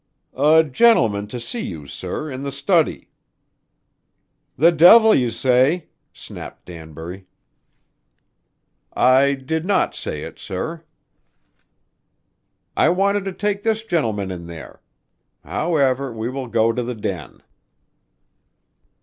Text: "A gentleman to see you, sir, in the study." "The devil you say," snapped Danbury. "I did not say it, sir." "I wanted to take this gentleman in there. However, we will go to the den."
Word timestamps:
"A 0.35 0.63
gentleman 0.63 1.27
to 1.27 1.39
see 1.39 1.61
you, 1.61 1.85
sir, 1.85 2.31
in 2.31 2.41
the 2.41 2.51
study." 2.51 3.11
"The 4.57 4.71
devil 4.71 5.13
you 5.13 5.29
say," 5.29 5.89
snapped 6.11 6.65
Danbury. 6.65 7.27
"I 8.95 9.33
did 9.35 9.63
not 9.63 9.93
say 9.93 10.23
it, 10.23 10.39
sir." 10.39 10.83
"I 12.75 12.89
wanted 12.89 13.25
to 13.25 13.31
take 13.33 13.61
this 13.61 13.83
gentleman 13.83 14.31
in 14.31 14.47
there. 14.47 14.81
However, 15.45 16.11
we 16.11 16.31
will 16.31 16.47
go 16.47 16.73
to 16.73 16.81
the 16.81 16.95
den." 16.95 17.43